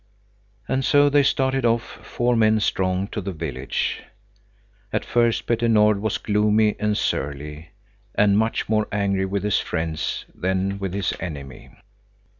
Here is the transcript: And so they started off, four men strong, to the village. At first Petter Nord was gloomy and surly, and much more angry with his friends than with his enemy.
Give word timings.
And 0.67 0.83
so 0.83 1.09
they 1.09 1.21
started 1.21 1.63
off, 1.63 1.83
four 2.03 2.35
men 2.35 2.59
strong, 2.59 3.07
to 3.09 3.21
the 3.21 3.31
village. 3.31 4.01
At 4.91 5.05
first 5.05 5.45
Petter 5.45 5.69
Nord 5.69 6.01
was 6.01 6.17
gloomy 6.17 6.75
and 6.79 6.97
surly, 6.97 7.69
and 8.15 8.35
much 8.35 8.67
more 8.67 8.87
angry 8.91 9.25
with 9.27 9.43
his 9.43 9.59
friends 9.59 10.25
than 10.33 10.79
with 10.79 10.95
his 10.95 11.13
enemy. 11.19 11.69